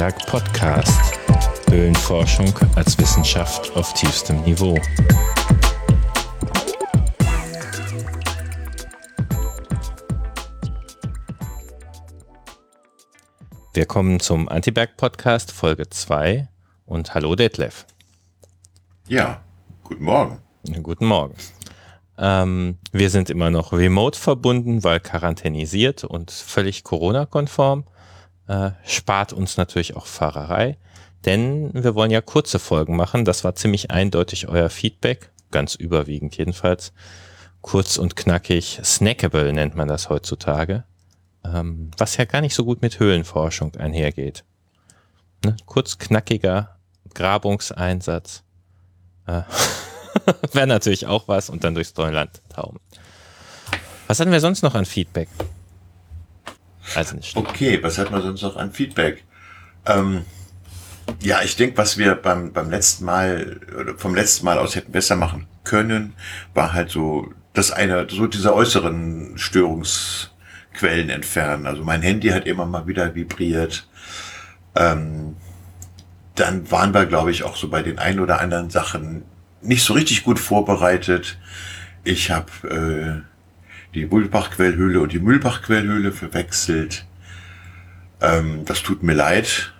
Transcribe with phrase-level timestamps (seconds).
[0.00, 0.98] Antiberg Podcast.
[1.68, 4.80] Höhlenforschung als Wissenschaft auf tiefstem Niveau.
[13.74, 16.48] Wir kommen zum Antiberg Podcast Folge 2
[16.86, 17.84] und hallo Detlef.
[19.06, 19.42] Ja,
[19.84, 20.38] guten Morgen.
[20.82, 21.34] Guten Morgen.
[22.16, 27.84] Ähm, wir sind immer noch remote verbunden, weil quarantänisiert und völlig Corona-konform.
[28.50, 30.76] Äh, spart uns natürlich auch Fahrerei,
[31.24, 33.24] denn wir wollen ja kurze Folgen machen.
[33.24, 36.92] Das war ziemlich eindeutig euer Feedback, ganz überwiegend jedenfalls.
[37.60, 40.82] Kurz und knackig, snackable nennt man das heutzutage,
[41.44, 44.42] ähm, was ja gar nicht so gut mit Höhlenforschung einhergeht.
[45.44, 45.54] Ne?
[45.66, 46.76] Kurz knackiger
[47.14, 48.42] Grabungseinsatz.
[49.26, 49.42] Äh,
[50.52, 52.80] Wäre natürlich auch was und dann durchs Neuland tauben.
[54.08, 55.28] Was hatten wir sonst noch an Feedback?
[56.94, 59.24] Also nicht okay, was hat man sonst noch an Feedback?
[59.86, 60.24] Ähm,
[61.20, 63.60] ja, ich denke, was wir beim, beim letzten Mal,
[63.96, 66.14] vom letzten Mal aus hätten besser machen können,
[66.54, 71.66] war halt so, das eine, so diese äußeren Störungsquellen entfernen.
[71.66, 73.88] Also mein Handy hat immer mal wieder vibriert.
[74.76, 75.36] Ähm,
[76.36, 79.24] dann waren wir, glaube ich, auch so bei den ein oder anderen Sachen
[79.62, 81.38] nicht so richtig gut vorbereitet.
[82.04, 83.29] Ich habe äh,
[83.94, 87.06] die Bulbach-Quellhöhle und die Mühlbach-Quellhöhle verwechselt.
[88.20, 89.72] Ähm, das tut mir leid,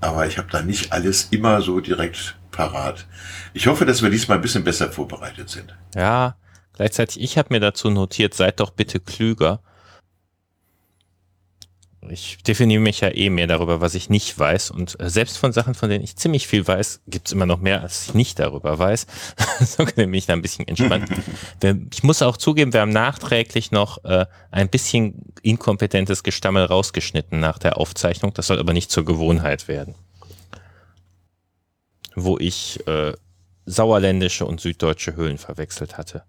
[0.00, 3.06] aber ich habe da nicht alles immer so direkt parat.
[3.52, 5.76] Ich hoffe, dass wir diesmal ein bisschen besser vorbereitet sind.
[5.94, 6.36] Ja,
[6.74, 9.60] gleichzeitig, ich habe mir dazu notiert, seid doch bitte klüger
[12.10, 14.70] ich definiere mich ja eh mehr darüber, was ich nicht weiß.
[14.70, 17.60] Und äh, selbst von Sachen, von denen ich ziemlich viel weiß, gibt es immer noch
[17.60, 19.06] mehr, als ich nicht darüber weiß.
[19.60, 21.08] so bin ich da ein bisschen entspannt.
[21.92, 27.58] ich muss auch zugeben, wir haben nachträglich noch äh, ein bisschen inkompetentes Gestammel rausgeschnitten nach
[27.58, 28.32] der Aufzeichnung.
[28.34, 29.94] Das soll aber nicht zur Gewohnheit werden.
[32.14, 33.12] Wo ich äh,
[33.66, 36.24] sauerländische und süddeutsche Höhlen verwechselt hatte.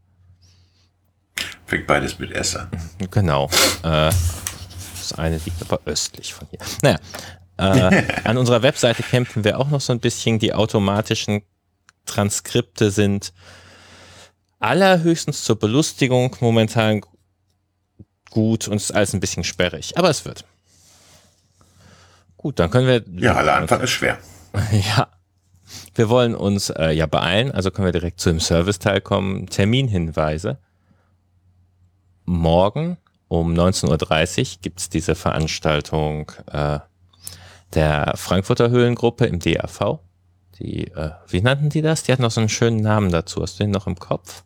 [1.65, 2.69] Fängt beides mit S an.
[3.11, 3.49] Genau.
[3.83, 4.11] Äh,
[5.09, 6.59] das eine liegt aber östlich von hier.
[6.81, 6.99] Naja,
[7.57, 10.39] äh, an unserer Webseite kämpfen wir auch noch so ein bisschen.
[10.39, 11.41] Die automatischen
[12.05, 13.33] Transkripte sind
[14.59, 17.01] allerhöchstens zur Belustigung momentan
[18.29, 19.97] gut und ist alles ein bisschen sperrig.
[19.97, 20.45] Aber es wird.
[22.37, 23.03] Gut, dann können wir.
[23.21, 24.17] Ja, aller Anfang ist schwer.
[24.71, 25.09] Ja.
[25.93, 29.45] Wir wollen uns äh, ja beeilen, also können wir direkt zu dem Serviceteil kommen.
[29.47, 30.57] Terminhinweise.
[32.25, 32.97] Morgen
[33.29, 36.79] um 19.30 Uhr gibt es diese Veranstaltung äh,
[37.73, 39.99] der Frankfurter Höhlengruppe im DAV.
[40.57, 42.03] Die, äh, wie nannten die das?
[42.03, 43.41] Die hatten noch so einen schönen Namen dazu.
[43.41, 44.43] Hast du den noch im Kopf?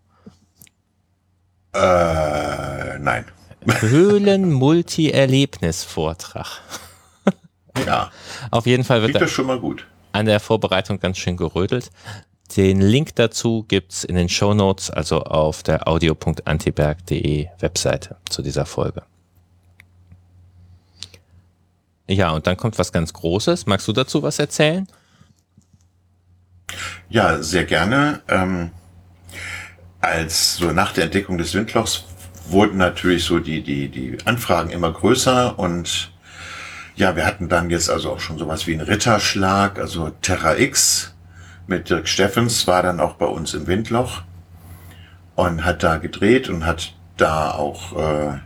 [1.73, 3.25] Äh, nein.
[3.79, 6.61] Höhlen-Multi-Erlebnis-Vortrag.
[7.85, 8.11] ja.
[8.51, 9.87] Auf jeden Fall wird das schon mal gut.
[10.11, 11.89] an der Vorbereitung ganz schön gerödelt.
[12.55, 18.65] Den Link dazu gibt's in den Show Notes, also auf der audio.antiberg.de Webseite zu dieser
[18.65, 19.03] Folge.
[22.07, 23.65] Ja, und dann kommt was ganz Großes.
[23.65, 24.87] Magst du dazu was erzählen?
[27.09, 28.21] Ja, sehr gerne.
[28.27, 28.71] Ähm,
[30.01, 32.03] als so nach der Entdeckung des Windlochs
[32.47, 36.11] wurden natürlich so die, die, die Anfragen immer größer und
[36.95, 41.12] ja, wir hatten dann jetzt also auch schon sowas wie einen Ritterschlag, also Terra X,
[41.67, 44.23] mit Dirk Steffens, war dann auch bei uns im Windloch
[45.35, 48.39] und hat da gedreht und hat da auch äh,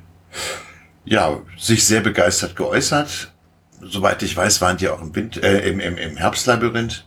[1.06, 3.34] ja sich sehr begeistert geäußert.
[3.82, 7.06] Soweit ich weiß, waren die auch im, Wind, äh, im, im, im Herbstlabyrinth.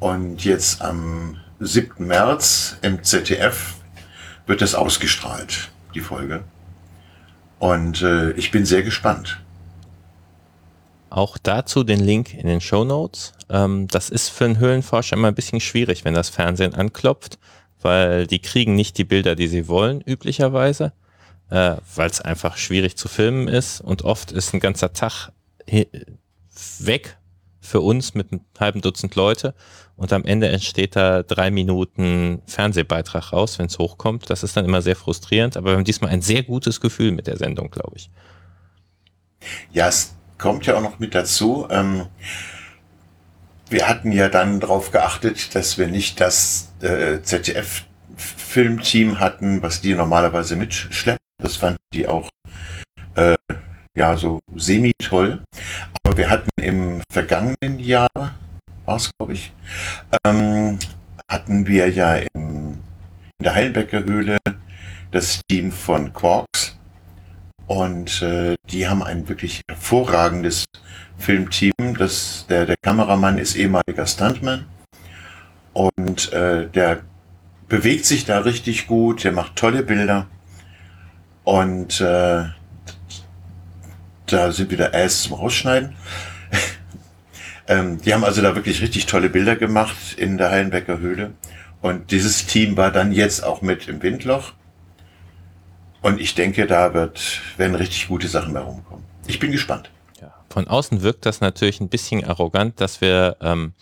[0.00, 2.06] Und jetzt am 7.
[2.06, 3.74] März im ZDF
[4.46, 6.42] wird das ausgestrahlt, die Folge.
[7.58, 9.41] Und äh, ich bin sehr gespannt.
[11.12, 13.34] Auch dazu den Link in den Show Notes.
[13.50, 17.38] Ähm, das ist für einen Höhlenforscher immer ein bisschen schwierig, wenn das Fernsehen anklopft,
[17.82, 20.94] weil die kriegen nicht die Bilder, die sie wollen, üblicherweise,
[21.50, 25.32] äh, weil es einfach schwierig zu filmen ist und oft ist ein ganzer Tag
[26.78, 27.18] weg
[27.60, 29.54] für uns mit einem halben Dutzend Leute
[29.96, 34.30] und am Ende entsteht da drei Minuten Fernsehbeitrag raus, wenn es hochkommt.
[34.30, 37.26] Das ist dann immer sehr frustrierend, aber wir haben diesmal ein sehr gutes Gefühl mit
[37.26, 38.10] der Sendung, glaube ich.
[39.72, 41.66] Ja, es kommt ja auch noch mit dazu.
[41.70, 42.06] Ähm,
[43.70, 49.94] wir hatten ja dann darauf geachtet, dass wir nicht das äh, ZDF-Filmteam hatten, was die
[49.94, 51.22] normalerweise mitschleppen.
[51.38, 52.28] Das fanden die auch
[53.14, 53.36] äh,
[53.96, 55.44] ja so semi-toll.
[56.02, 59.52] Aber wir hatten im vergangenen Jahr, war es glaube ich,
[60.24, 60.78] ähm,
[61.28, 62.80] hatten wir ja im,
[63.38, 64.38] in der Heilenbecker Höhle
[65.12, 66.76] das Team von Quarks
[67.72, 70.66] Und äh, die haben ein wirklich hervorragendes
[71.16, 71.72] Filmteam.
[71.96, 74.66] Das, der, der Kameramann ist ehemaliger Stuntman.
[75.72, 77.00] Und äh, der
[77.68, 80.26] bewegt sich da richtig gut, der macht tolle Bilder.
[81.44, 82.44] Und äh,
[84.26, 85.94] da sind wieder Ass zum Rausschneiden.
[87.68, 91.32] ähm, die haben also da wirklich richtig tolle Bilder gemacht in der Heilenbecker Höhle.
[91.80, 94.52] Und dieses Team war dann jetzt auch mit im Windloch.
[96.02, 99.04] Und ich denke, da wird, werden richtig gute Sachen bei rumkommen.
[99.26, 99.90] Ich bin gespannt.
[100.20, 103.72] Ja, von außen wirkt das natürlich ein bisschen arrogant, dass wir ähm,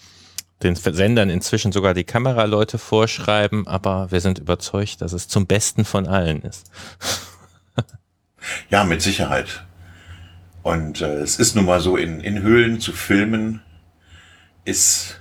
[0.62, 5.86] den Sendern inzwischen sogar die Kameraleute vorschreiben, aber wir sind überzeugt, dass es zum Besten
[5.86, 6.70] von allen ist.
[8.70, 9.64] ja, mit Sicherheit.
[10.62, 13.62] Und äh, es ist nun mal so, in, in Höhlen zu filmen,
[14.66, 15.20] ist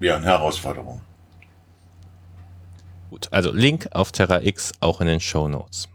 [0.00, 1.02] ja eine Herausforderung.
[3.10, 5.91] Gut, also Link auf Terra X auch in den Show Notes.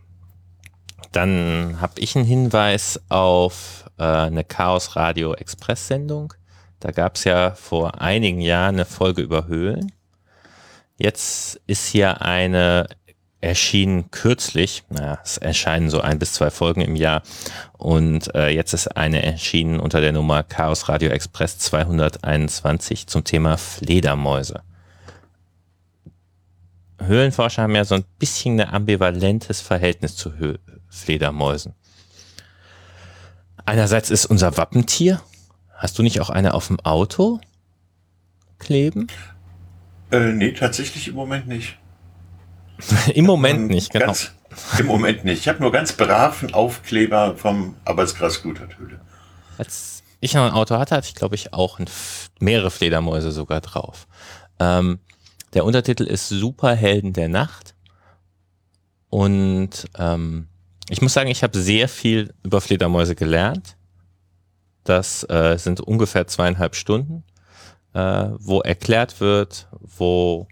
[1.17, 6.35] Dann habe ich einen Hinweis auf äh, eine Chaos Radio Express Sendung.
[6.79, 9.91] Da gab es ja vor einigen Jahren eine Folge über Höhlen.
[10.99, 12.85] Jetzt ist hier eine
[13.41, 17.23] erschienen kürzlich, naja, es erscheinen so ein bis zwei Folgen im Jahr
[17.79, 23.57] und äh, jetzt ist eine erschienen unter der Nummer Chaos Radio Express 221 zum Thema
[23.57, 24.61] Fledermäuse.
[27.01, 30.57] Höhlenforscher haben ja so ein bisschen ein ambivalentes Verhältnis zu Hö
[30.89, 31.73] Fledermäusen.
[33.65, 35.21] Einerseits ist unser Wappentier.
[35.75, 37.39] Hast du nicht auch eine auf dem Auto
[38.59, 39.07] kleben?
[40.11, 41.77] Äh, nee, tatsächlich im Moment nicht.
[43.13, 44.05] Im Moment ähm, nicht, genau.
[44.05, 44.31] Ganz,
[44.77, 45.39] Im Moment nicht.
[45.39, 49.01] Ich habe nur ganz braven Aufkleber vom Arbeitsgrasguterhöhle.
[49.57, 51.79] Als ich noch ein Auto hatte, hatte ich glaube ich auch
[52.39, 54.07] mehrere Fledermäuse sogar drauf.
[54.59, 54.99] Ähm,
[55.53, 57.73] der Untertitel ist Superhelden der Nacht.
[59.09, 60.47] Und ähm,
[60.89, 63.75] ich muss sagen, ich habe sehr viel über Fledermäuse gelernt.
[64.83, 67.23] Das äh, sind ungefähr zweieinhalb Stunden,
[67.93, 70.47] äh, wo erklärt wird, wo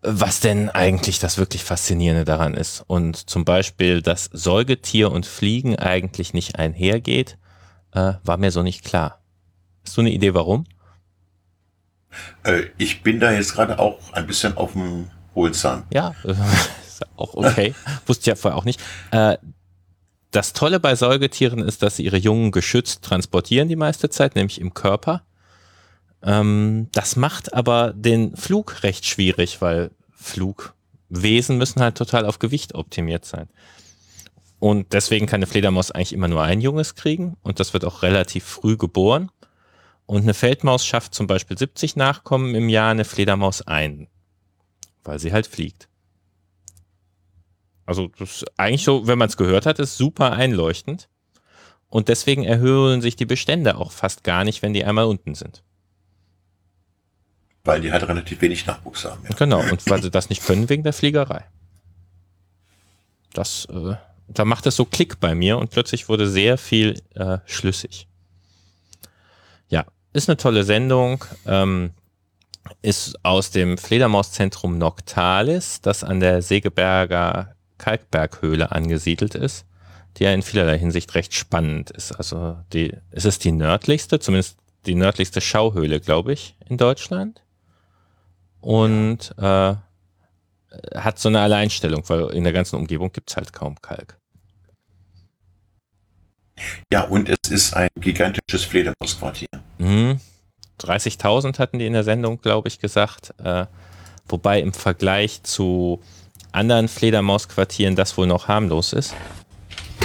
[0.00, 2.82] was denn eigentlich das wirklich Faszinierende daran ist.
[2.86, 7.38] Und zum Beispiel, dass Säugetier und Fliegen eigentlich nicht einhergeht,
[7.92, 9.20] äh, war mir so nicht klar.
[9.84, 10.64] Hast du eine Idee, warum?
[12.42, 15.84] Äh, ich bin da jetzt gerade auch ein bisschen auf dem Hohlzahn.
[15.92, 16.14] Ja,
[17.16, 17.74] auch okay.
[18.06, 18.80] Wusste ich ja vorher auch nicht.
[19.10, 19.36] Äh,
[20.30, 24.60] das Tolle bei Säugetieren ist, dass sie ihre Jungen geschützt transportieren die meiste Zeit, nämlich
[24.60, 25.22] im Körper.
[26.22, 32.74] Ähm, das macht aber den Flug recht schwierig, weil Flugwesen müssen halt total auf Gewicht
[32.74, 33.48] optimiert sein.
[34.58, 38.02] Und deswegen kann eine Fledermaus eigentlich immer nur ein Junges kriegen und das wird auch
[38.02, 39.30] relativ früh geboren.
[40.06, 44.08] Und eine Feldmaus schafft zum Beispiel 70 Nachkommen im Jahr, eine Fledermaus ein,
[45.04, 45.88] weil sie halt fliegt.
[47.86, 51.08] Also das ist eigentlich so, wenn man es gehört hat, ist super einleuchtend.
[51.88, 55.62] Und deswegen erhöhen sich die Bestände auch fast gar nicht, wenn die einmal unten sind.
[57.64, 59.22] Weil die halt relativ wenig Nachwuchs haben.
[59.28, 59.36] Ja.
[59.36, 61.44] Genau, und weil sie das nicht können wegen der Fliegerei.
[63.34, 63.94] Das, äh,
[64.28, 68.08] da macht es so Klick bei mir und plötzlich wurde sehr viel äh, schlüssig.
[69.68, 71.24] Ja, ist eine tolle Sendung.
[71.46, 71.92] Ähm,
[72.80, 79.66] ist aus dem Fledermauszentrum Noctalis, das an der Segeberger Kalkberghöhle angesiedelt ist,
[80.16, 82.12] die ja in vielerlei Hinsicht recht spannend ist.
[82.12, 87.42] Also die, es ist die nördlichste, zumindest die nördlichste Schauhöhle, glaube ich, in Deutschland.
[88.60, 89.74] Und äh,
[90.94, 94.16] hat so eine Alleinstellung, weil in der ganzen Umgebung gibt es halt kaum Kalk.
[96.92, 99.48] Ja, und es ist ein gigantisches Fledermausquartier.
[99.78, 100.20] Mhm.
[100.80, 103.34] 30.000 hatten die in der Sendung, glaube ich, gesagt.
[103.42, 103.66] Äh,
[104.28, 106.00] wobei im Vergleich zu
[106.52, 109.14] anderen Fledermausquartieren das wohl noch harmlos ist.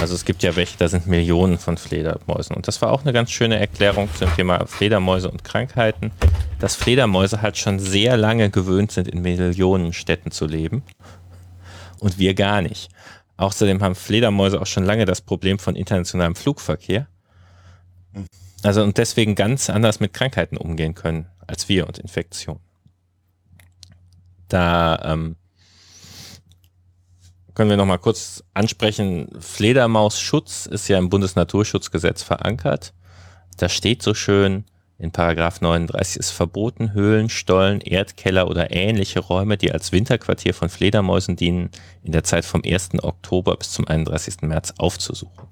[0.00, 2.54] Also es gibt ja welche, da sind Millionen von Fledermäusen.
[2.54, 6.12] Und das war auch eine ganz schöne Erklärung zum Thema Fledermäuse und Krankheiten,
[6.60, 10.82] dass Fledermäuse halt schon sehr lange gewöhnt sind, in Millionen Städten zu leben.
[11.98, 12.90] Und wir gar nicht.
[13.38, 17.08] Außerdem haben Fledermäuse auch schon lange das Problem von internationalem Flugverkehr.
[18.62, 22.60] Also und deswegen ganz anders mit Krankheiten umgehen können als wir und Infektionen.
[24.48, 25.36] Da ähm,
[27.58, 29.30] können wir noch mal kurz ansprechen.
[29.40, 32.92] Fledermausschutz ist ja im Bundesnaturschutzgesetz verankert.
[33.56, 34.64] Da steht so schön,
[34.96, 40.68] in Paragraph 39 ist verboten, Höhlen, Stollen, Erdkeller oder ähnliche Räume, die als Winterquartier von
[40.68, 41.70] Fledermäusen dienen,
[42.04, 43.02] in der Zeit vom 1.
[43.02, 44.42] Oktober bis zum 31.
[44.42, 45.48] März aufzusuchen.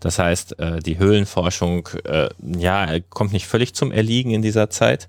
[0.00, 5.08] Das heißt, äh, die Höhlenforschung, äh, ja, kommt nicht völlig zum Erliegen in dieser Zeit.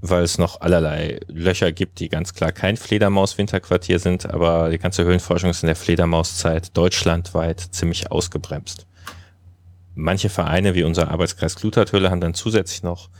[0.00, 5.04] Weil es noch allerlei Löcher gibt, die ganz klar kein Fledermaus-Winterquartier sind, aber die ganze
[5.04, 8.86] Höhlenforschung ist in der Fledermauszeit deutschlandweit ziemlich ausgebremst.
[9.94, 13.10] Manche Vereine wie unser Arbeitskreis Glutathöhle haben dann zusätzlich noch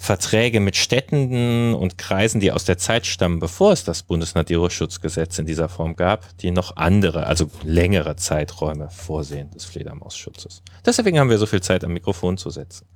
[0.00, 5.46] Verträge mit Städten und Kreisen, die aus der Zeit stammen, bevor es das Bundesnaturschutzgesetz in
[5.46, 10.62] dieser Form gab, die noch andere, also längere Zeiträume vorsehen des Fledermausschutzes.
[10.86, 12.86] Deswegen haben wir so viel Zeit am Mikrofon zu setzen.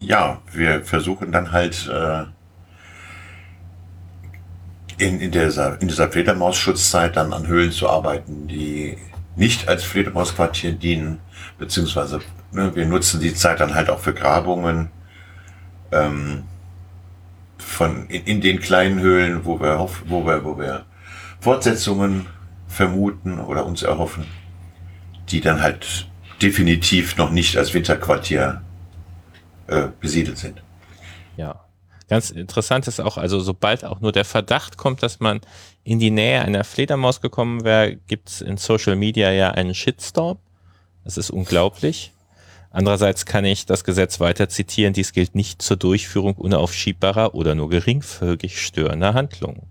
[0.00, 2.24] Ja, wir versuchen dann halt äh,
[4.96, 8.96] in, in, dieser, in dieser Fledermausschutzzeit dann an Höhlen zu arbeiten, die
[9.36, 11.20] nicht als Fledermausquartier dienen,
[11.58, 14.90] beziehungsweise ne, wir nutzen die Zeit dann halt auch für Grabungen
[15.92, 16.44] ähm,
[17.58, 20.86] von in, in den kleinen Höhlen, wo wir, wo wir, wo wir
[21.40, 22.26] Fortsetzungen
[22.68, 24.24] vermuten oder uns erhoffen,
[25.28, 26.08] die dann halt
[26.40, 28.62] definitiv noch nicht als Winterquartier
[29.70, 30.62] äh, besiedelt sind.
[31.36, 31.64] Ja.
[32.08, 35.40] Ganz interessant ist auch, also sobald auch nur der Verdacht kommt, dass man
[35.84, 40.38] in die Nähe einer Fledermaus gekommen wäre, gibt es in Social Media ja einen Shitstorm.
[41.04, 42.12] Das ist unglaublich.
[42.72, 44.92] Andererseits kann ich das Gesetz weiter zitieren.
[44.92, 49.62] Dies gilt nicht zur Durchführung unaufschiebbarer oder nur geringfügig störender Handlungen.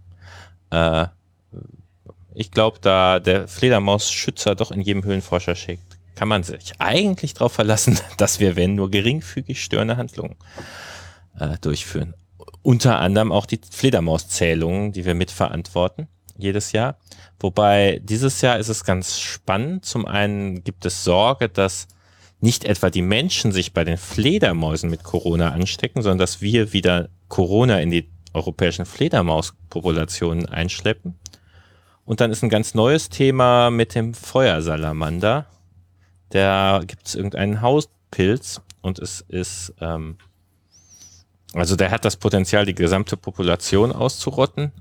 [0.72, 1.08] Äh,
[2.34, 5.89] ich glaube, da der Fledermausschützer doch in jedem Höhlenforscher schickt,
[6.20, 10.36] kann man sich eigentlich darauf verlassen, dass wir, wenn nur geringfügig störende Handlungen
[11.40, 12.14] äh, durchführen.
[12.62, 16.98] Unter anderem auch die Fledermauszählungen, die wir mitverantworten jedes Jahr.
[17.40, 19.86] Wobei dieses Jahr ist es ganz spannend.
[19.86, 21.88] Zum einen gibt es Sorge, dass
[22.42, 27.08] nicht etwa die Menschen sich bei den Fledermäusen mit Corona anstecken, sondern dass wir wieder
[27.30, 31.18] Corona in die europäischen Fledermauspopulationen einschleppen.
[32.04, 35.46] Und dann ist ein ganz neues Thema mit dem Feuersalamander
[36.30, 40.18] da gibt es irgendeinen Hauspilz und es ist, ähm,
[41.54, 44.72] also der hat das Potenzial, die gesamte Population auszurotten.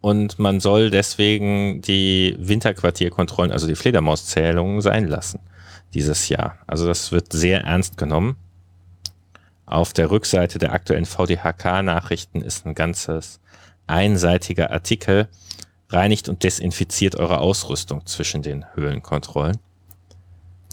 [0.00, 5.40] Und man soll deswegen die Winterquartierkontrollen, also die Fledermauszählungen sein lassen
[5.94, 6.58] dieses Jahr.
[6.66, 8.36] Also das wird sehr ernst genommen.
[9.64, 13.40] Auf der Rückseite der aktuellen VDHK-Nachrichten ist ein ganzes
[13.86, 15.28] einseitiger Artikel.
[15.88, 19.58] Reinigt und desinfiziert eure Ausrüstung zwischen den Höhlenkontrollen.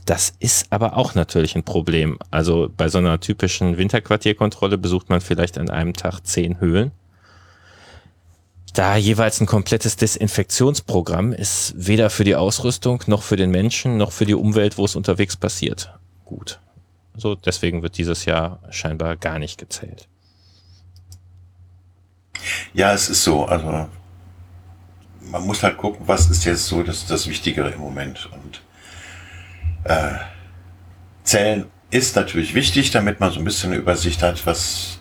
[0.05, 2.19] Das ist aber auch natürlich ein Problem.
[2.29, 6.91] Also bei so einer typischen Winterquartierkontrolle besucht man vielleicht an einem Tag zehn Höhlen.
[8.73, 14.11] Da jeweils ein komplettes Desinfektionsprogramm ist weder für die Ausrüstung noch für den Menschen noch
[14.11, 15.93] für die Umwelt, wo es unterwegs passiert,
[16.25, 16.59] gut.
[17.15, 20.07] So deswegen wird dieses Jahr scheinbar gar nicht gezählt.
[22.73, 23.45] Ja, es ist so.
[23.45, 23.87] Also
[25.21, 28.62] man muss halt gucken, was ist jetzt so das, das Wichtigere im Moment und
[29.83, 30.13] äh,
[31.23, 34.99] Zählen ist natürlich wichtig, damit man so ein bisschen eine Übersicht hat, was,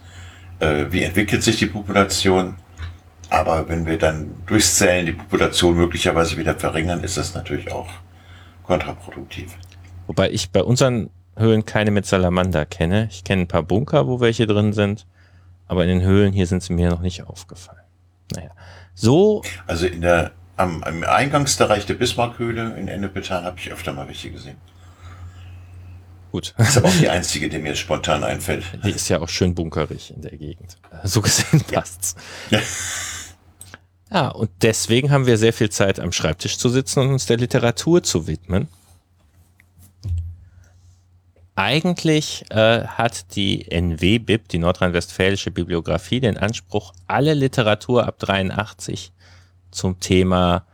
[0.60, 2.56] äh, wie entwickelt sich die Population.
[3.30, 7.88] Aber wenn wir dann durchs Zählen die Population möglicherweise wieder verringern, ist das natürlich auch
[8.62, 9.56] kontraproduktiv.
[10.06, 13.08] Wobei ich bei unseren Höhlen keine mit Salamander kenne.
[13.10, 15.06] Ich kenne ein paar Bunker, wo welche drin sind,
[15.66, 17.80] aber in den Höhlen hier sind sie mir noch nicht aufgefallen.
[18.34, 18.50] Naja,
[18.94, 19.42] so.
[19.66, 24.30] Also in der, am, am Eingangsbereich der Bismarckhöhle in Ennepetal habe ich öfter mal welche
[24.30, 24.58] gesehen.
[26.32, 26.54] Gut.
[26.56, 28.64] Das ist aber auch die einzige, die mir spontan einfällt.
[28.82, 30.78] Die ist ja auch schön bunkerig in der Gegend.
[31.04, 32.16] So gesehen passt's.
[32.48, 32.60] Ja.
[34.10, 37.36] ja, und deswegen haben wir sehr viel Zeit am Schreibtisch zu sitzen und uns der
[37.36, 38.68] Literatur zu widmen.
[41.54, 49.12] Eigentlich äh, hat die NW-Bib, die nordrhein-westfälische Bibliografie, den Anspruch, alle Literatur ab 83
[49.70, 50.64] zum Thema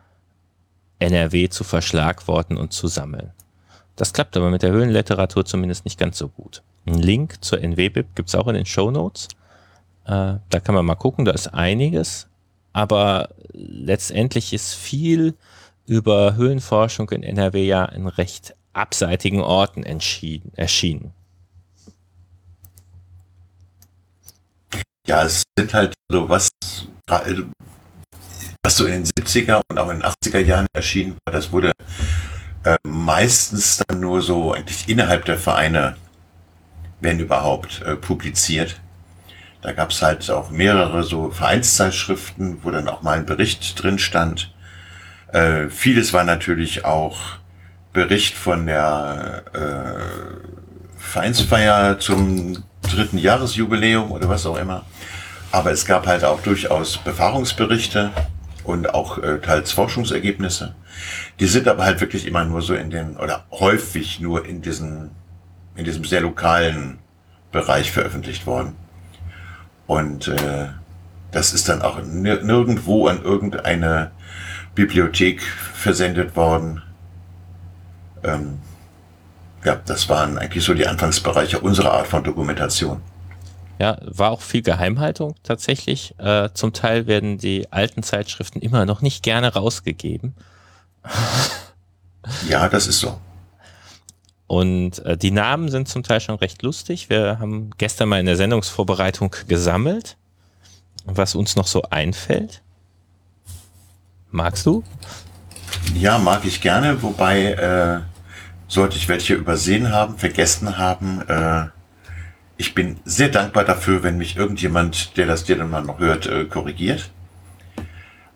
[1.00, 3.32] NRW zu verschlagworten und zu sammeln.
[3.98, 6.62] Das klappt aber mit der Höhlenliteratur zumindest nicht ganz so gut.
[6.86, 9.26] Ein Link zur NWBIB gibt es auch in den Show Notes.
[10.04, 12.28] Äh, da kann man mal gucken, da ist einiges.
[12.72, 15.34] Aber letztendlich ist viel
[15.84, 21.12] über Höhlenforschung in NRW ja in recht abseitigen Orten erschienen.
[25.08, 26.50] Ja, es sind halt so was,
[27.08, 31.72] was so in den 70er und auch in den 80er Jahren erschienen war, das wurde
[32.68, 35.96] äh, meistens dann nur so eigentlich innerhalb der Vereine,
[37.00, 38.80] wenn überhaupt, äh, publiziert.
[39.62, 43.98] Da gab es halt auch mehrere so Vereinszeitschriften, wo dann auch mal ein Bericht drin
[43.98, 44.52] stand.
[45.32, 47.38] Äh, vieles war natürlich auch
[47.94, 54.84] Bericht von der äh, Vereinsfeier zum dritten Jahresjubiläum oder was auch immer.
[55.52, 58.10] Aber es gab halt auch durchaus Befahrungsberichte
[58.68, 60.74] und auch äh, teils Forschungsergebnisse.
[61.40, 65.10] Die sind aber halt wirklich immer nur so in den, oder häufig nur in diesen,
[65.74, 66.98] in diesem sehr lokalen
[67.50, 68.76] Bereich veröffentlicht worden.
[69.86, 70.66] Und äh,
[71.30, 74.10] das ist dann auch nirgendwo an irgendeine
[74.74, 76.82] Bibliothek versendet worden.
[78.22, 78.58] Ähm,
[79.64, 83.00] ja, das waren eigentlich so die Anfangsbereiche unserer Art von Dokumentation.
[83.78, 86.14] Ja, war auch viel Geheimhaltung tatsächlich.
[86.18, 90.34] Äh, zum Teil werden die alten Zeitschriften immer noch nicht gerne rausgegeben.
[92.48, 93.18] ja, das ist so.
[94.48, 97.10] Und äh, die Namen sind zum Teil schon recht lustig.
[97.10, 100.16] Wir haben gestern mal in der Sendungsvorbereitung gesammelt,
[101.04, 102.62] was uns noch so einfällt.
[104.30, 104.82] Magst du?
[105.94, 108.00] Ja, mag ich gerne, wobei äh,
[108.68, 111.66] sollte ich welche übersehen haben, vergessen haben, äh,
[112.58, 116.26] ich bin sehr dankbar dafür, wenn mich irgendjemand, der das dir dann mal noch hört,
[116.26, 117.10] äh, korrigiert.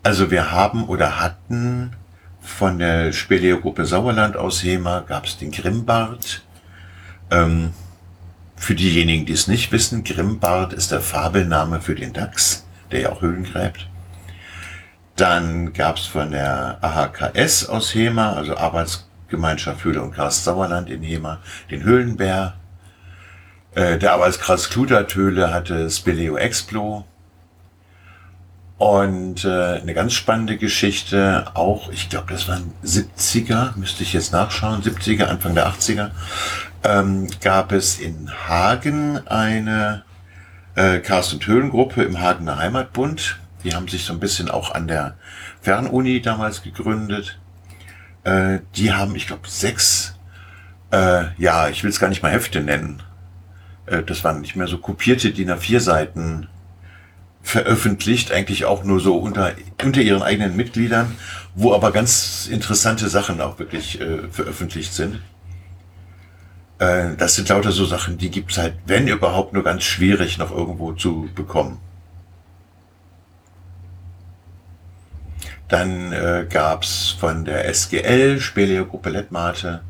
[0.04, 1.92] Also wir haben oder hatten
[2.40, 6.42] von der Speleo-Gruppe Sauerland aus Hema gab es den Grimmbart.
[7.30, 7.72] Ähm,
[8.56, 13.12] für diejenigen, die es nicht wissen, Grimmbart ist der Fabelname für den Dachs, der ja
[13.12, 13.88] auch Höhlen gräbt.
[15.16, 21.02] Dann gab es von der AHKS aus Hema, also Arbeitsgemeinschaft Höhle und Karst Sauerland in
[21.02, 22.54] Hema, den Höhlenbär.
[23.74, 27.04] Äh, der Arbeitskreis Kludertöle hatte Speleo Explo.
[28.78, 34.32] Und äh, eine ganz spannende Geschichte, auch, ich glaube, das waren 70er, müsste ich jetzt
[34.32, 36.10] nachschauen, 70er, Anfang der 80er,
[36.82, 40.02] ähm, gab es in Hagen eine
[40.74, 41.00] äh,
[41.32, 43.38] und Höhlengruppe im Hagener Heimatbund.
[43.62, 45.14] Die haben sich so ein bisschen auch an der
[45.60, 47.38] Fernuni damals gegründet.
[48.24, 50.16] Äh, die haben, ich glaube, sechs,
[50.90, 53.02] äh, ja, ich will es gar nicht mal Hefte nennen,
[53.86, 56.48] äh, das waren nicht mehr so kopierte DIN A4-Seiten
[57.42, 61.16] veröffentlicht, eigentlich auch nur so unter, unter ihren eigenen Mitgliedern,
[61.54, 65.20] wo aber ganz interessante Sachen auch wirklich äh, veröffentlicht sind.
[66.78, 70.50] Äh, das sind lauter so Sachen, die gibt's halt, wenn überhaupt, nur ganz schwierig noch
[70.50, 71.78] irgendwo zu bekommen.
[75.68, 79.80] Dann äh, gab's von der SGL, Speleo Gruppe Lettmate,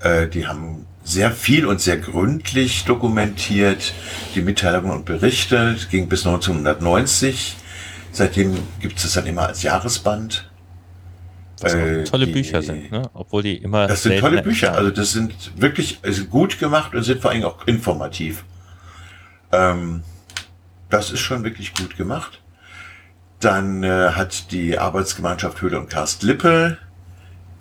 [0.00, 3.92] äh, die haben sehr viel und sehr gründlich dokumentiert,
[4.34, 5.74] die Mitteilungen und Berichte.
[5.74, 7.56] Das ging bis 1990.
[8.12, 10.50] Seitdem gibt es dann immer als Jahresband.
[11.60, 13.08] Was äh, tolle die, Bücher sind, ne?
[13.14, 13.86] obwohl die immer.
[13.86, 17.44] Das sind tolle Bücher, also das sind wirklich also gut gemacht und sind vor allem
[17.44, 18.44] auch informativ.
[19.52, 20.02] Ähm,
[20.90, 22.40] das ist schon wirklich gut gemacht.
[23.40, 26.78] Dann äh, hat die Arbeitsgemeinschaft Höhle und Karst Lippe,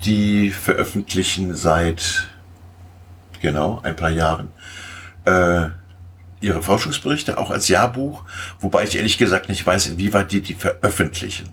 [0.04, 2.28] die veröffentlichen seit
[3.42, 4.50] genau, ein paar Jahren,
[5.26, 5.70] äh,
[6.40, 8.24] ihre Forschungsberichte, auch als Jahrbuch,
[8.60, 11.50] wobei ich ehrlich gesagt nicht weiß, inwieweit die die veröffentlichen.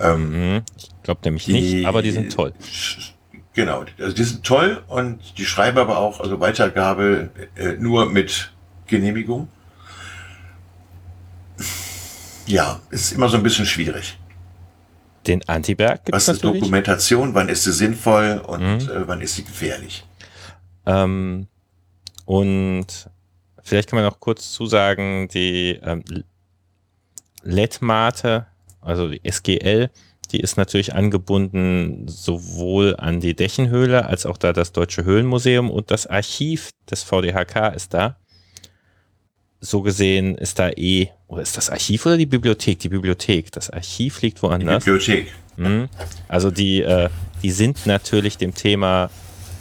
[0.00, 0.62] Ähm, mhm.
[0.76, 2.52] ich glaube nämlich die, nicht, aber die sind toll.
[3.54, 8.52] Genau, also die sind toll und die schreiben aber auch, also Weitergabe äh, nur mit
[8.86, 9.48] Genehmigung.
[12.46, 14.18] Ja, ist immer so ein bisschen schwierig.
[15.26, 16.62] Den Antiberg gibt es Was ist natürlich?
[16.62, 17.34] Dokumentation?
[17.34, 18.90] Wann ist sie sinnvoll und mhm.
[18.90, 20.04] äh, wann ist sie gefährlich?
[20.86, 21.48] Ähm,
[22.24, 22.86] und
[23.62, 26.02] vielleicht kann man noch kurz zusagen, die ähm,
[27.42, 28.46] LED-Mate,
[28.80, 29.90] also die SGL,
[30.32, 35.90] die ist natürlich angebunden sowohl an die Dächenhöhle als auch da das Deutsche Höhlenmuseum und
[35.90, 38.16] das Archiv des VDHK ist da.
[39.60, 42.78] So gesehen ist da eh, oder ist das Archiv oder die Bibliothek?
[42.80, 43.52] Die Bibliothek.
[43.52, 44.84] Das Archiv liegt woanders.
[44.84, 45.32] Die Bibliothek.
[45.56, 45.88] Mhm.
[46.28, 47.08] Also die, äh,
[47.42, 49.10] die sind natürlich dem Thema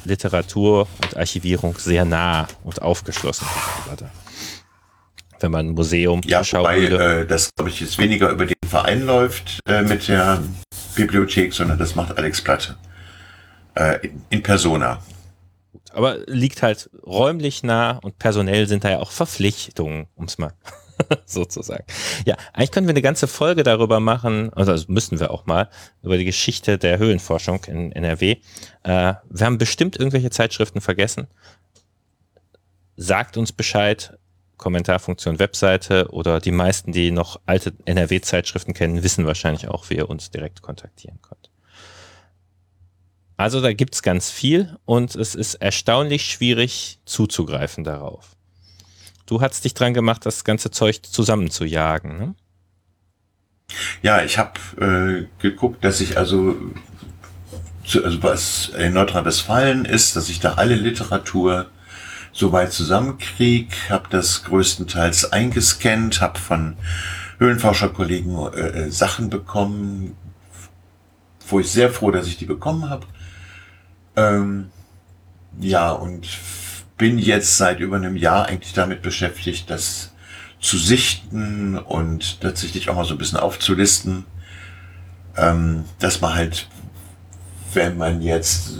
[0.05, 3.47] Literatur und Archivierung sehr nah und aufgeschlossen.
[5.39, 9.05] Wenn man ein Museum ja, wobei, äh, das glaube ich jetzt weniger über den Verein
[9.05, 10.41] läuft äh, mit der
[10.95, 12.75] Bibliothek, sondern das macht Alex Platte
[13.75, 14.99] äh, in, in Persona.
[15.91, 20.53] Aber liegt halt räumlich nah und personell sind da ja auch Verpflichtungen, um es mal
[21.25, 21.83] sozusagen.
[22.25, 25.69] Ja, eigentlich können wir eine ganze Folge darüber machen, also das müssen wir auch mal,
[26.01, 28.37] über die Geschichte der Höhlenforschung in NRW.
[28.83, 31.27] Äh, wir haben bestimmt irgendwelche Zeitschriften vergessen.
[32.95, 34.17] Sagt uns Bescheid,
[34.57, 40.09] Kommentarfunktion Webseite oder die meisten, die noch alte NRW-Zeitschriften kennen, wissen wahrscheinlich auch, wie ihr
[40.09, 41.49] uns direkt kontaktieren könnt.
[43.35, 48.32] Also da gibt's ganz viel und es ist erstaunlich schwierig zuzugreifen darauf.
[49.25, 52.17] Du hast dich dran gemacht, das ganze Zeug zusammenzujagen.
[52.17, 52.35] Ne?
[54.01, 56.55] Ja, ich habe äh, geguckt, dass ich also,
[57.85, 61.67] zu, also was in Nordrhein-Westfalen ist, dass ich da alle Literatur
[62.33, 66.75] soweit zusammenkriege, habe das größtenteils eingescannt, habe von
[67.37, 70.17] Höhlenforscherkollegen äh, äh, Sachen bekommen,
[71.47, 73.05] wo ich sehr froh, dass ich die bekommen habe.
[74.15, 74.71] Ähm,
[75.59, 76.27] ja, und
[76.97, 80.11] bin jetzt seit über einem Jahr eigentlich damit beschäftigt, das
[80.59, 84.25] zu sichten und tatsächlich auch mal so ein bisschen aufzulisten,
[85.35, 86.67] ähm, dass man halt,
[87.73, 88.71] wenn man jetzt,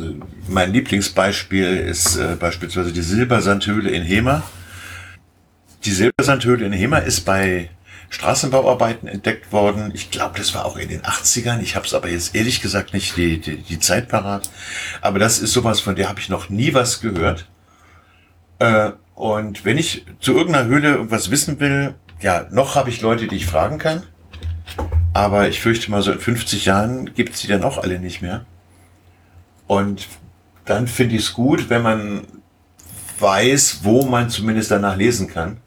[0.47, 4.43] mein Lieblingsbeispiel ist äh, beispielsweise die Silbersandhöhle in Hema.
[5.83, 7.69] Die Silbersandhöhle in Hema ist bei
[8.13, 9.91] Straßenbauarbeiten entdeckt worden.
[9.93, 11.61] Ich glaube, das war auch in den 80ern.
[11.61, 14.49] Ich habe es aber jetzt ehrlich gesagt nicht die, die, die Zeit parat.
[15.01, 17.47] Aber das ist sowas, von der habe ich noch nie was gehört.
[18.59, 23.27] Äh, und wenn ich zu irgendeiner Höhle irgendwas wissen will, ja, noch habe ich Leute,
[23.27, 24.03] die ich fragen kann.
[25.13, 28.21] Aber ich fürchte mal, so in 50 Jahren gibt es die dann auch alle nicht
[28.21, 28.45] mehr.
[29.67, 30.07] Und
[30.65, 32.27] dann finde ich es gut, wenn man
[33.19, 35.57] weiß, wo man zumindest danach lesen kann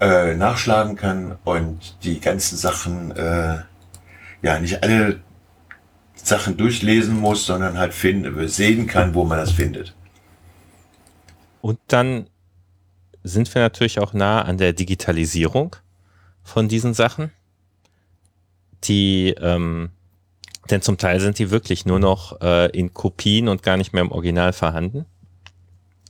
[0.00, 3.58] äh, nachschlagen kann und die ganzen Sachen, äh,
[4.42, 5.20] ja, nicht alle
[6.14, 9.94] Sachen durchlesen muss, sondern halt finden, sehen kann, wo man das findet.
[11.60, 12.28] Und dann
[13.22, 15.76] sind wir natürlich auch nah an der Digitalisierung
[16.42, 17.30] von diesen Sachen,
[18.84, 19.90] die, ähm,
[20.70, 24.02] denn zum Teil sind die wirklich nur noch äh, in Kopien und gar nicht mehr
[24.02, 25.04] im Original vorhanden,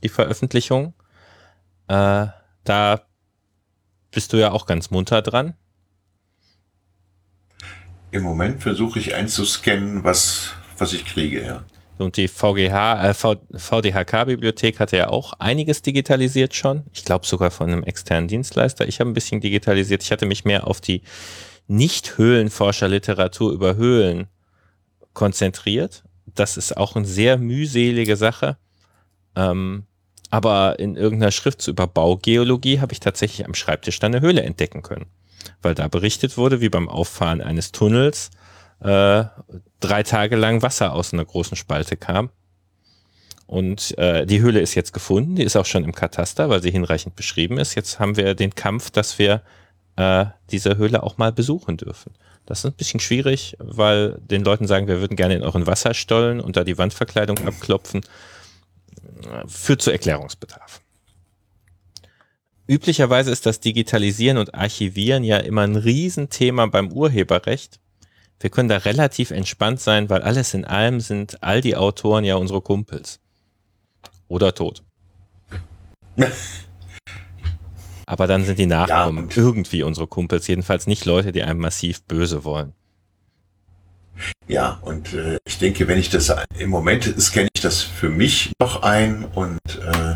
[0.03, 0.93] die Veröffentlichung.
[1.87, 2.27] Äh,
[2.63, 3.01] da
[4.11, 5.55] bist du ja auch ganz munter dran.
[8.11, 11.63] Im Moment versuche ich einzuscannen, was, was ich kriege, ja.
[11.99, 16.83] Und die VGH, äh, VDHK-Bibliothek hatte ja auch einiges digitalisiert schon.
[16.93, 18.87] Ich glaube sogar von einem externen Dienstleister.
[18.87, 20.03] Ich habe ein bisschen digitalisiert.
[20.03, 21.01] Ich hatte mich mehr auf die
[21.67, 24.27] Nicht-Höhlenforscher-Literatur über Höhlen
[25.13, 26.03] konzentriert.
[26.25, 28.57] Das ist auch eine sehr mühselige Sache.
[29.35, 29.83] Ähm,
[30.29, 34.83] aber in irgendeiner Schrift über Baugeologie habe ich tatsächlich am Schreibtisch dann eine Höhle entdecken
[34.83, 35.07] können.
[35.61, 38.29] Weil da berichtet wurde, wie beim Auffahren eines Tunnels
[38.81, 39.25] äh,
[39.79, 42.29] drei Tage lang Wasser aus einer großen Spalte kam.
[43.47, 46.71] Und äh, die Höhle ist jetzt gefunden, die ist auch schon im Kataster, weil sie
[46.71, 47.75] hinreichend beschrieben ist.
[47.75, 49.41] Jetzt haben wir den Kampf, dass wir
[49.95, 52.13] äh, diese Höhle auch mal besuchen dürfen.
[52.45, 56.39] Das ist ein bisschen schwierig, weil den Leuten sagen, wir würden gerne in euren Wasserstollen
[56.39, 58.01] und da die Wandverkleidung abklopfen
[59.47, 60.81] führt zu Erklärungsbedarf.
[62.67, 67.79] Üblicherweise ist das Digitalisieren und Archivieren ja immer ein Riesenthema beim Urheberrecht.
[68.39, 72.35] Wir können da relativ entspannt sein, weil alles in allem sind all die Autoren ja
[72.35, 73.19] unsere Kumpels.
[74.27, 74.83] Oder tot.
[78.05, 82.01] Aber dann sind die Nachkommen ja, irgendwie unsere Kumpels, jedenfalls nicht Leute, die einem massiv
[82.03, 82.73] böse wollen.
[84.47, 88.51] Ja, und äh, ich denke, wenn ich das im Moment scanne ich das für mich
[88.59, 90.15] noch ein und äh,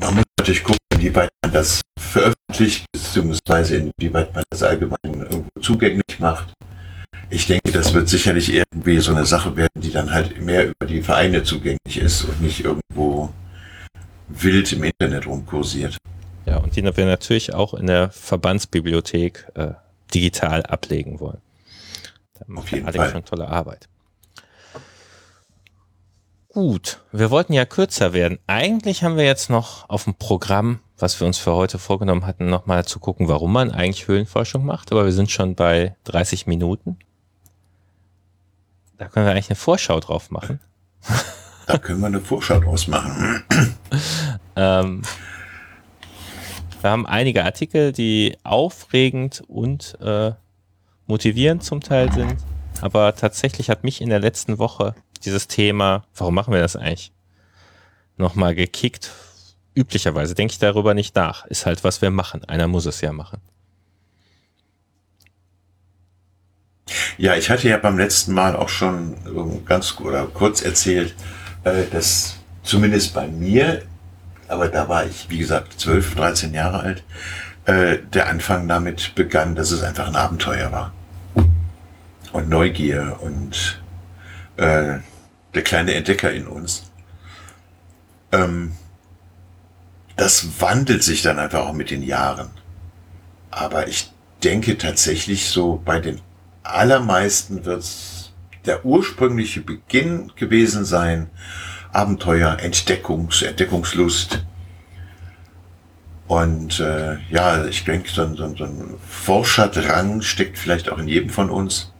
[0.00, 6.18] man muss natürlich gucken, inwieweit man das veröffentlicht, beziehungsweise inwieweit man das allgemein irgendwo zugänglich
[6.18, 6.52] macht.
[7.28, 10.86] Ich denke, das wird sicherlich irgendwie so eine Sache werden, die dann halt mehr über
[10.86, 13.30] die Vereine zugänglich ist und nicht irgendwo
[14.28, 15.96] wild im Internet rumkursiert.
[16.46, 19.72] Ja, und die wir natürlich auch in der Verbandsbibliothek äh,
[20.14, 21.40] digital ablegen wollen.
[22.38, 23.88] Da macht Alex schon tolle Arbeit.
[26.48, 28.38] Gut, wir wollten ja kürzer werden.
[28.46, 32.46] Eigentlich haben wir jetzt noch auf dem Programm, was wir uns für heute vorgenommen hatten,
[32.48, 34.92] nochmal zu gucken, warum man eigentlich Höhlenforschung macht.
[34.92, 36.98] Aber wir sind schon bei 30 Minuten.
[38.98, 40.60] Da können wir eigentlich eine Vorschau drauf machen.
[41.66, 43.44] Da können wir eine Vorschau draus machen.
[44.56, 45.02] ähm,
[46.80, 50.32] wir haben einige Artikel, die aufregend und äh,
[51.06, 52.36] motivierend zum Teil sind.
[52.80, 57.12] Aber tatsächlich hat mich in der letzten Woche dieses Thema, warum machen wir das eigentlich,
[58.16, 59.12] nochmal gekickt.
[59.74, 61.44] Üblicherweise denke ich darüber nicht nach.
[61.46, 62.44] Ist halt, was wir machen.
[62.44, 63.40] Einer muss es ja machen.
[67.18, 69.16] Ja, ich hatte ja beim letzten Mal auch schon
[69.64, 71.14] ganz oder kurz erzählt,
[71.64, 73.82] äh, dass zumindest bei mir,
[74.48, 77.04] aber da war ich, wie gesagt, 12, 13 Jahre alt,
[77.64, 80.92] äh, der Anfang damit begann, dass es einfach ein Abenteuer war
[82.32, 83.82] und Neugier und
[84.56, 84.98] äh,
[85.54, 86.90] der kleine Entdecker in uns.
[88.30, 88.72] Ähm,
[90.16, 92.50] das wandelt sich dann einfach auch mit den Jahren.
[93.50, 94.12] Aber ich
[94.44, 96.20] denke tatsächlich so, bei den
[96.74, 98.32] allermeisten wird es
[98.66, 101.30] der ursprüngliche Beginn gewesen sein.
[101.92, 104.44] Abenteuer, Entdeckungs, Entdeckungslust.
[106.26, 111.30] Und äh, ja, ich denke, so, so, so ein Forscherdrang steckt vielleicht auch in jedem
[111.30, 111.92] von uns.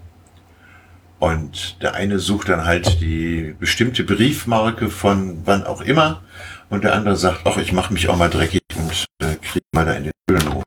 [1.19, 6.23] Und der eine sucht dann halt die bestimmte Briefmarke von wann auch immer
[6.69, 9.87] und der andere sagt, ach, ich mache mich auch mal dreckig und äh, krieg mal
[9.87, 10.63] da in den Höhlen rum.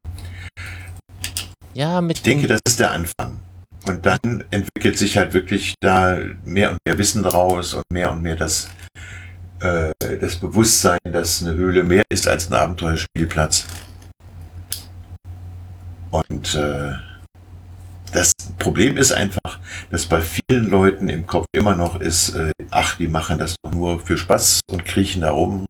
[1.75, 3.39] Ja, mit ich denke, das ist der Anfang.
[3.89, 8.21] Und dann entwickelt sich halt wirklich da mehr und mehr Wissen draus und mehr und
[8.21, 8.69] mehr das
[9.61, 13.65] äh, das Bewusstsein, dass eine Höhle mehr ist als ein Abenteuerspielplatz.
[16.11, 16.91] Und äh,
[18.13, 22.95] das Problem ist einfach, dass bei vielen Leuten im Kopf immer noch ist, äh, ach,
[22.97, 25.65] die machen das doch nur für Spaß und kriechen da rum,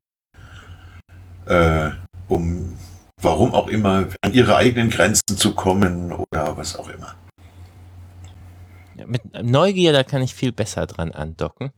[1.45, 1.91] äh,
[2.27, 2.77] um
[3.21, 7.15] warum auch immer an ihre eigenen Grenzen zu kommen oder was auch immer.
[9.05, 11.71] Mit Neugier, da kann ich viel besser dran andocken.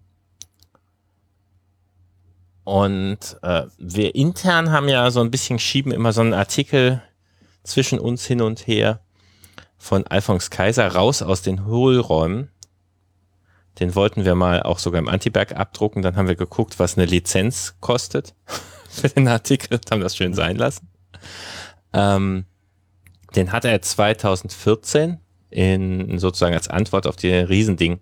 [2.63, 7.01] Und äh, wir intern haben ja so ein bisschen schieben immer so einen Artikel
[7.63, 9.01] zwischen uns hin und her
[9.77, 12.51] von Alphonse Kaiser raus aus den Hohlräumen.
[13.79, 16.01] Den wollten wir mal auch sogar im Antiberg abdrucken.
[16.01, 18.35] Dann haben wir geguckt, was eine Lizenz kostet
[18.89, 20.87] für den Artikel und haben das schön sein lassen.
[21.93, 22.45] Ähm,
[23.35, 25.19] den hat er 2014
[25.51, 27.99] in sozusagen als Antwort auf den Riesending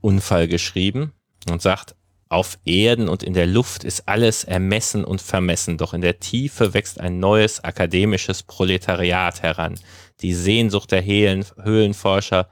[0.00, 1.12] Unfall geschrieben
[1.50, 1.94] und sagt,
[2.28, 6.74] auf Erden und in der Luft ist alles ermessen und vermessen, doch in der Tiefe
[6.74, 9.74] wächst ein neues akademisches Proletariat heran.
[10.20, 12.48] Die Sehnsucht der Höhlenforscher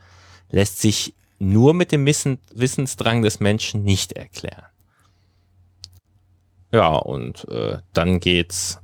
[0.51, 4.65] lässt sich nur mit dem Wissensdrang des Menschen nicht erklären.
[6.73, 8.81] Ja, und äh, dann geht's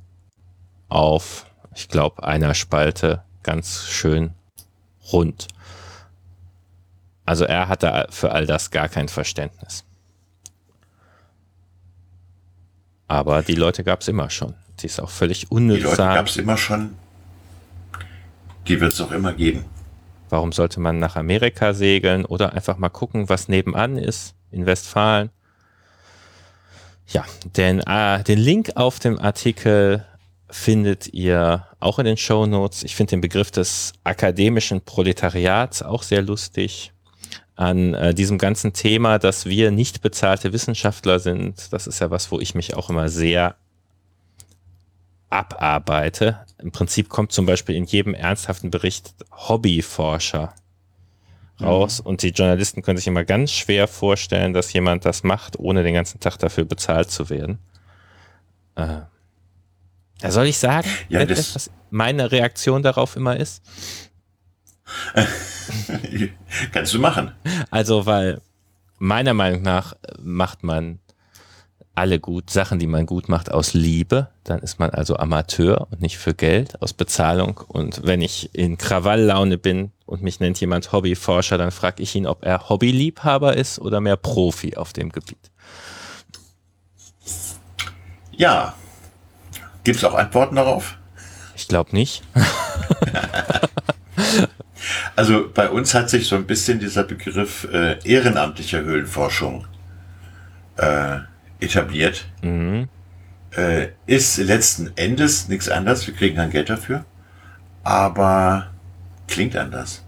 [0.87, 1.45] auf,
[1.75, 4.33] ich glaube, einer Spalte ganz schön
[5.11, 5.47] rund.
[7.25, 9.83] Also er hatte für all das gar kein Verständnis.
[13.07, 14.53] Aber die Leute gab es immer schon.
[14.79, 15.77] Die ist auch völlig unnütz.
[15.77, 16.95] Die Leute gab es immer schon.
[18.67, 19.65] Die wird es auch immer geben.
[20.29, 25.29] Warum sollte man nach Amerika segeln oder einfach mal gucken, was nebenan ist in Westfalen?
[27.07, 27.23] Ja,
[27.55, 30.03] denn äh, den Link auf dem Artikel
[30.49, 32.83] findet ihr auch in den Show Notes.
[32.83, 36.91] Ich finde den Begriff des akademischen Proletariats auch sehr lustig
[37.55, 41.71] an äh, diesem ganzen Thema, dass wir nicht bezahlte Wissenschaftler sind.
[41.71, 43.55] Das ist ja was, wo ich mich auch immer sehr
[45.29, 46.39] abarbeite.
[46.59, 50.53] Im Prinzip kommt zum Beispiel in jedem ernsthaften Bericht Hobbyforscher
[51.61, 52.07] raus mhm.
[52.09, 55.93] und die Journalisten können sich immer ganz schwer vorstellen, dass jemand das macht, ohne den
[55.93, 57.59] ganzen Tag dafür bezahlt zu werden.
[58.75, 59.01] Äh,
[60.19, 63.61] da soll ich sagen, ja, das, was meine Reaktion darauf immer ist?
[66.71, 67.31] Kannst du machen.
[67.71, 68.41] Also, weil
[68.97, 70.99] meiner Meinung nach macht man
[71.95, 74.27] alle gut Sachen, die man gut macht, aus Liebe.
[74.43, 77.61] Dann ist man also Amateur und nicht für Geld, aus Bezahlung.
[77.67, 82.27] Und wenn ich in Krawalllaune bin und mich nennt jemand Hobbyforscher, dann frage ich ihn,
[82.27, 85.51] ob er Hobbyliebhaber ist oder mehr Profi auf dem Gebiet.
[88.31, 88.75] Ja.
[89.85, 90.97] Gibt es auch Antworten darauf?
[91.55, 92.23] Ich glaube nicht.
[95.15, 99.65] Also bei uns hat sich so ein bisschen dieser Begriff äh, ehrenamtlicher Höhlenforschung
[100.77, 101.19] äh,
[101.59, 102.25] etabliert.
[102.41, 102.89] Mhm.
[103.55, 106.05] Äh, ist letzten Endes nichts anderes.
[106.05, 107.05] Wir kriegen kein Geld dafür.
[107.83, 108.71] Aber
[109.27, 110.03] klingt anders.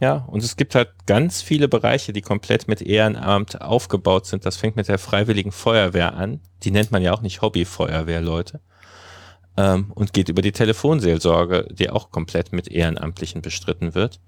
[0.00, 4.46] Ja, und es gibt halt ganz viele Bereiche, die komplett mit Ehrenamt aufgebaut sind.
[4.46, 6.40] Das fängt mit der Freiwilligen Feuerwehr an.
[6.62, 8.60] Die nennt man ja auch nicht Hobbyfeuerwehrleute.
[9.56, 14.18] Ähm, und geht über die Telefonseelsorge, die auch komplett mit Ehrenamtlichen bestritten wird.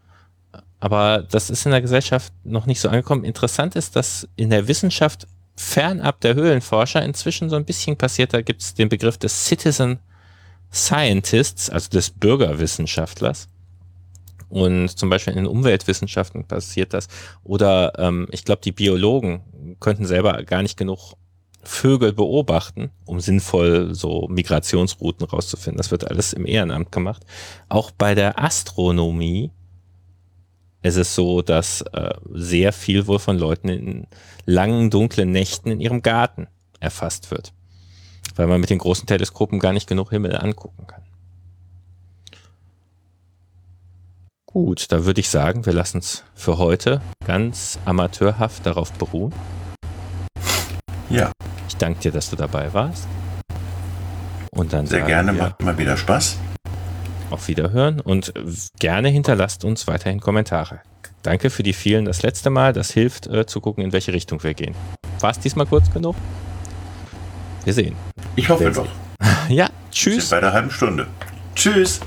[0.81, 3.25] Aber das ist in der Gesellschaft noch nicht so angekommen.
[3.25, 8.35] Interessant ist, dass in der Wissenschaft fernab der Höhlenforscher inzwischen so ein bisschen passiert.
[8.35, 9.99] Da gibt es den Begriff des Citizen
[10.73, 13.49] Scientists, also des Bürgerwissenschaftlers.
[14.49, 17.09] Und zum Beispiel in den Umweltwissenschaften passiert das.
[17.43, 21.15] Oder ähm, ich glaube, die Biologen könnten selber gar nicht genug
[21.69, 25.79] Vögel beobachten, um sinnvoll so Migrationsrouten rauszufinden.
[25.79, 27.25] Das wird alles im Ehrenamt gemacht.
[27.69, 29.51] Auch bei der Astronomie
[30.83, 34.07] ist es so, dass äh, sehr viel wohl von Leuten in
[34.45, 36.47] langen, dunklen Nächten in ihrem Garten
[36.79, 37.53] erfasst wird.
[38.37, 41.03] Weil man mit den großen Teleskopen gar nicht genug Himmel angucken kann.
[44.47, 49.33] Gut, da würde ich sagen, wir lassen es für heute ganz amateurhaft darauf beruhen.
[51.11, 51.33] Ja.
[51.69, 53.07] Ich danke dir, dass du dabei warst.
[54.51, 56.39] Und dann Sehr gerne, wir, macht mal wieder Spaß.
[57.31, 58.33] Auf Wiederhören und
[58.79, 60.81] gerne hinterlasst uns weiterhin Kommentare.
[61.23, 62.73] Danke für die vielen das letzte Mal.
[62.73, 64.75] Das hilft äh, zu gucken, in welche Richtung wir gehen.
[65.21, 66.15] War es diesmal kurz genug?
[67.65, 67.97] Wir sehen.
[68.37, 68.89] Ich hoffe doch.
[69.49, 70.29] ja, tschüss.
[70.29, 71.07] Bei der halben Stunde.
[71.57, 72.01] Tschüss.